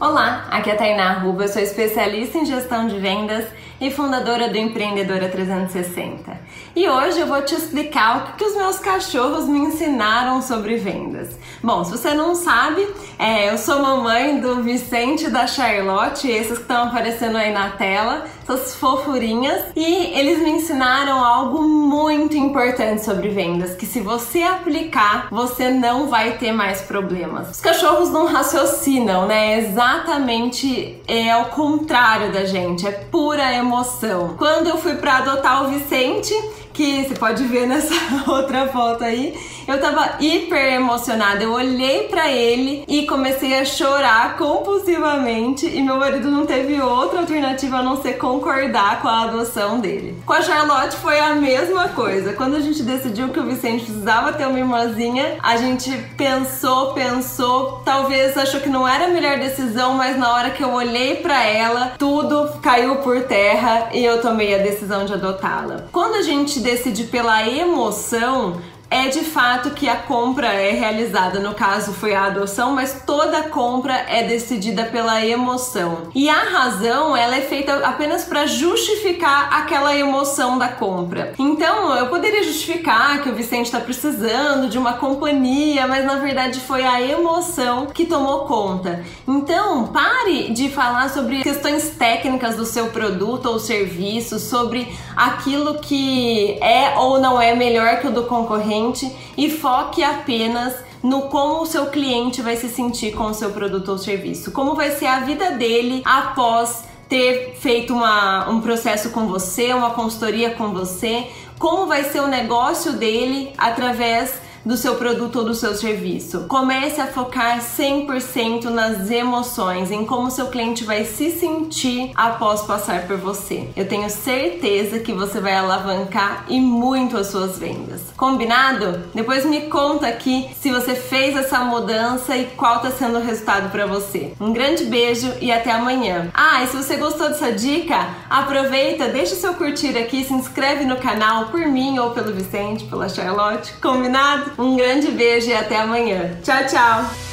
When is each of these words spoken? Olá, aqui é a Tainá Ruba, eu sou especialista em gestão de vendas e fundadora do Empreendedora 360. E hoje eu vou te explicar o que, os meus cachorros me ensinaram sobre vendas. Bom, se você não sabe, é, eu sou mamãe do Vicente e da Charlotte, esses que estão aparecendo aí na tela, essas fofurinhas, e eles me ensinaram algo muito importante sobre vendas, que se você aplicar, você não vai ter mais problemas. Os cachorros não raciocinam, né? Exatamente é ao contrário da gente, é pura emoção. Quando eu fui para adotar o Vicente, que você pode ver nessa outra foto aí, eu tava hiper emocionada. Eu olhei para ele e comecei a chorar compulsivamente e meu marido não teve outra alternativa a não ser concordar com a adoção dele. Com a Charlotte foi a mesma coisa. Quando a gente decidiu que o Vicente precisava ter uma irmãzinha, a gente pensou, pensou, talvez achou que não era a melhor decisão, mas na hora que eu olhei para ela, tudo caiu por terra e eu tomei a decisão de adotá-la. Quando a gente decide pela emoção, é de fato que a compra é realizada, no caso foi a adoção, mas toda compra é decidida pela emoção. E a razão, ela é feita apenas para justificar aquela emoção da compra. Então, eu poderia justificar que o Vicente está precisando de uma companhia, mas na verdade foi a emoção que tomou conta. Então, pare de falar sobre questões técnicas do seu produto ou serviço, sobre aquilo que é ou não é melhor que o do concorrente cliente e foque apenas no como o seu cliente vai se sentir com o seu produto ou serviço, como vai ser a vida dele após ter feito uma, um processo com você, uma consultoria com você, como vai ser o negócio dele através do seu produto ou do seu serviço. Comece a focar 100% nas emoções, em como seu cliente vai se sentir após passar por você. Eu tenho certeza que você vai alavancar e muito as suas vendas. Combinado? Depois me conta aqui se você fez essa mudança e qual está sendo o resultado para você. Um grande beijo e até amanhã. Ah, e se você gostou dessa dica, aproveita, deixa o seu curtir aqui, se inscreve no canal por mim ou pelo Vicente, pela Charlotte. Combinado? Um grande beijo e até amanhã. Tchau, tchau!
Olá, 0.00 0.46
aqui 0.52 0.70
é 0.70 0.74
a 0.74 0.76
Tainá 0.76 1.12
Ruba, 1.14 1.42
eu 1.42 1.48
sou 1.48 1.60
especialista 1.60 2.38
em 2.38 2.46
gestão 2.46 2.86
de 2.86 2.96
vendas 3.00 3.44
e 3.80 3.90
fundadora 3.90 4.48
do 4.48 4.56
Empreendedora 4.56 5.28
360. 5.28 6.38
E 6.76 6.88
hoje 6.88 7.18
eu 7.18 7.26
vou 7.26 7.42
te 7.42 7.56
explicar 7.56 8.16
o 8.16 8.36
que, 8.36 8.44
os 8.44 8.54
meus 8.54 8.78
cachorros 8.78 9.48
me 9.48 9.58
ensinaram 9.58 10.40
sobre 10.40 10.76
vendas. 10.76 11.36
Bom, 11.60 11.82
se 11.82 11.90
você 11.90 12.14
não 12.14 12.36
sabe, 12.36 12.86
é, 13.18 13.50
eu 13.52 13.58
sou 13.58 13.82
mamãe 13.82 14.38
do 14.38 14.62
Vicente 14.62 15.24
e 15.24 15.30
da 15.30 15.48
Charlotte, 15.48 16.30
esses 16.30 16.58
que 16.58 16.62
estão 16.62 16.84
aparecendo 16.84 17.36
aí 17.36 17.52
na 17.52 17.70
tela, 17.70 18.24
essas 18.48 18.74
fofurinhas, 18.76 19.64
e 19.76 19.84
eles 20.18 20.38
me 20.38 20.50
ensinaram 20.50 21.22
algo 21.22 21.62
muito 21.62 22.36
importante 22.36 23.04
sobre 23.04 23.28
vendas, 23.28 23.74
que 23.74 23.84
se 23.84 24.00
você 24.00 24.42
aplicar, 24.42 25.28
você 25.30 25.68
não 25.68 26.08
vai 26.08 26.38
ter 26.38 26.52
mais 26.52 26.80
problemas. 26.80 27.50
Os 27.50 27.60
cachorros 27.60 28.10
não 28.10 28.26
raciocinam, 28.26 29.26
né? 29.26 29.58
Exatamente 29.58 30.98
é 31.06 31.30
ao 31.30 31.46
contrário 31.46 32.32
da 32.32 32.44
gente, 32.44 32.86
é 32.86 32.92
pura 32.92 33.52
emoção. 33.54 34.34
Quando 34.38 34.68
eu 34.68 34.78
fui 34.78 34.94
para 34.94 35.18
adotar 35.18 35.64
o 35.64 35.68
Vicente, 35.68 36.34
que 36.78 37.02
você 37.02 37.14
pode 37.16 37.42
ver 37.42 37.66
nessa 37.66 37.92
outra 38.30 38.68
foto 38.68 39.02
aí, 39.02 39.34
eu 39.66 39.80
tava 39.80 40.14
hiper 40.20 40.74
emocionada. 40.74 41.42
Eu 41.42 41.52
olhei 41.52 42.04
para 42.04 42.30
ele 42.30 42.84
e 42.86 43.04
comecei 43.04 43.58
a 43.58 43.64
chorar 43.64 44.36
compulsivamente 44.36 45.66
e 45.66 45.82
meu 45.82 45.96
marido 45.96 46.30
não 46.30 46.46
teve 46.46 46.80
outra 46.80 47.18
alternativa 47.18 47.78
a 47.78 47.82
não 47.82 48.00
ser 48.00 48.14
concordar 48.14 49.02
com 49.02 49.08
a 49.08 49.24
adoção 49.24 49.80
dele. 49.80 50.16
Com 50.24 50.32
a 50.32 50.40
Charlotte 50.40 50.96
foi 50.98 51.18
a 51.18 51.34
mesma 51.34 51.88
coisa. 51.88 52.32
Quando 52.32 52.54
a 52.54 52.60
gente 52.60 52.84
decidiu 52.84 53.30
que 53.30 53.40
o 53.40 53.44
Vicente 53.44 53.84
precisava 53.84 54.32
ter 54.32 54.46
uma 54.46 54.58
irmãzinha, 54.58 55.36
a 55.42 55.56
gente 55.56 55.90
pensou, 56.16 56.94
pensou, 56.94 57.82
talvez 57.84 58.38
achou 58.38 58.60
que 58.60 58.68
não 58.68 58.86
era 58.86 59.06
a 59.06 59.08
melhor 59.08 59.38
decisão, 59.40 59.94
mas 59.94 60.16
na 60.16 60.32
hora 60.32 60.50
que 60.50 60.62
eu 60.62 60.72
olhei 60.72 61.16
para 61.16 61.44
ela, 61.44 61.94
tudo 61.98 62.52
caiu 62.62 62.96
por 62.96 63.24
terra 63.24 63.88
e 63.92 64.04
eu 64.04 64.22
tomei 64.22 64.54
a 64.54 64.62
decisão 64.62 65.04
de 65.04 65.12
adotá-la. 65.12 65.86
Quando 65.90 66.14
a 66.14 66.22
gente 66.22 66.67
decide 66.70 67.04
pela 67.04 67.48
emoção, 67.48 68.60
é 68.90 69.08
de 69.08 69.20
fato 69.20 69.70
que 69.70 69.88
a 69.88 69.96
compra 69.96 70.48
é 70.48 70.70
realizada, 70.72 71.40
no 71.40 71.54
caso 71.54 71.92
foi 71.92 72.14
a 72.14 72.24
adoção, 72.24 72.72
mas 72.72 73.02
toda 73.04 73.42
compra 73.44 73.92
é 74.08 74.22
decidida 74.22 74.84
pela 74.84 75.24
emoção. 75.24 76.08
E 76.14 76.28
a 76.28 76.44
razão, 76.44 77.16
ela 77.16 77.36
é 77.36 77.42
feita 77.42 77.86
apenas 77.86 78.24
para 78.24 78.46
justificar 78.46 79.52
aquela 79.52 79.94
emoção 79.94 80.58
da 80.58 80.68
compra. 80.68 81.34
Então, 81.38 81.94
eu 81.96 82.06
poderia 82.06 82.42
justificar 82.42 83.22
que 83.22 83.28
o 83.28 83.34
Vicente 83.34 83.66
está 83.66 83.80
precisando 83.80 84.68
de 84.68 84.78
uma 84.78 84.94
companhia, 84.94 85.86
mas 85.86 86.04
na 86.04 86.16
verdade 86.16 86.60
foi 86.60 86.84
a 86.84 87.00
emoção 87.00 87.86
que 87.86 88.06
tomou 88.06 88.46
conta. 88.46 89.04
Então, 89.26 89.88
pare 89.88 90.50
de 90.52 90.70
falar 90.70 91.10
sobre 91.10 91.42
questões 91.42 91.90
técnicas 91.90 92.56
do 92.56 92.64
seu 92.64 92.86
produto 92.86 93.46
ou 93.46 93.58
serviço, 93.58 94.38
sobre 94.38 94.96
aquilo 95.14 95.78
que 95.80 96.58
é 96.62 96.94
ou 96.96 97.20
não 97.20 97.40
é 97.40 97.54
melhor 97.54 98.00
que 98.00 98.06
o 98.06 98.10
do 98.10 98.24
concorrente 98.24 98.77
cliente 98.78 99.10
e 99.36 99.50
foque 99.50 100.02
apenas 100.02 100.74
no 101.02 101.22
como 101.22 101.62
o 101.62 101.66
seu 101.66 101.86
cliente 101.86 102.42
vai 102.42 102.56
se 102.56 102.68
sentir 102.68 103.12
com 103.12 103.24
o 103.24 103.34
seu 103.34 103.50
produto 103.50 103.90
ou 103.90 103.98
serviço, 103.98 104.50
como 104.50 104.74
vai 104.74 104.90
ser 104.90 105.06
a 105.06 105.20
vida 105.20 105.52
dele 105.52 106.02
após 106.04 106.84
ter 107.08 107.54
feito 107.58 107.94
uma, 107.94 108.48
um 108.50 108.60
processo 108.60 109.10
com 109.10 109.26
você, 109.26 109.72
uma 109.72 109.90
consultoria 109.90 110.50
com 110.50 110.72
você, 110.72 111.26
como 111.58 111.86
vai 111.86 112.04
ser 112.04 112.20
o 112.20 112.26
negócio 112.26 112.94
dele 112.94 113.52
através 113.56 114.40
do 114.64 114.76
seu 114.76 114.96
produto 114.96 115.40
ou 115.40 115.44
do 115.44 115.54
seu 115.54 115.74
serviço. 115.74 116.46
Comece 116.48 117.00
a 117.00 117.06
focar 117.06 117.60
100% 117.60 118.64
nas 118.64 119.10
emoções, 119.10 119.90
em 119.90 120.04
como 120.04 120.30
seu 120.30 120.46
cliente 120.46 120.84
vai 120.84 121.04
se 121.04 121.30
sentir 121.30 122.12
após 122.14 122.62
passar 122.62 123.06
por 123.06 123.16
você. 123.16 123.68
Eu 123.76 123.88
tenho 123.88 124.08
certeza 124.10 124.98
que 124.98 125.12
você 125.12 125.40
vai 125.40 125.54
alavancar 125.54 126.44
e 126.48 126.60
muito 126.60 127.16
as 127.16 127.28
suas 127.28 127.58
vendas. 127.58 128.02
Combinado? 128.16 129.04
Depois 129.14 129.44
me 129.44 129.62
conta 129.62 130.06
aqui 130.06 130.48
se 130.60 130.70
você 130.70 130.94
fez 130.94 131.36
essa 131.36 131.60
mudança 131.60 132.36
e 132.36 132.46
qual 132.56 132.76
está 132.76 132.90
sendo 132.90 133.18
o 133.18 133.22
resultado 133.22 133.70
para 133.70 133.86
você. 133.86 134.32
Um 134.40 134.52
grande 134.52 134.84
beijo 134.84 135.32
e 135.40 135.50
até 135.50 135.70
amanhã. 135.70 136.30
Ah, 136.50 136.64
e 136.64 136.66
se 136.66 136.74
você 136.74 136.96
gostou 136.96 137.28
dessa 137.28 137.52
dica, 137.52 138.08
aproveita, 138.30 139.06
deixa 139.08 139.34
o 139.34 139.36
seu 139.36 139.52
curtir 139.52 139.98
aqui, 139.98 140.24
se 140.24 140.32
inscreve 140.32 140.86
no 140.86 140.96
canal 140.96 141.48
por 141.48 141.60
mim 141.60 141.98
ou 141.98 142.12
pelo 142.12 142.32
Vicente, 142.32 142.86
pela 142.86 143.06
Charlotte. 143.06 143.74
Combinado? 143.82 144.52
Um 144.56 144.74
grande 144.74 145.10
beijo 145.10 145.50
e 145.50 145.54
até 145.54 145.76
amanhã. 145.76 146.38
Tchau, 146.42 146.66
tchau! 146.66 147.27